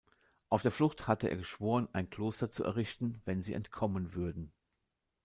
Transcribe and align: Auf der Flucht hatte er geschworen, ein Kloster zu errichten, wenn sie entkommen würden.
Auf 0.49 0.63
der 0.63 0.71
Flucht 0.71 1.07
hatte 1.07 1.27
er 1.29 1.37
geschworen, 1.37 1.87
ein 1.93 2.09
Kloster 2.09 2.49
zu 2.49 2.63
errichten, 2.63 3.21
wenn 3.25 3.43
sie 3.43 3.53
entkommen 3.53 4.15
würden. 4.15 4.51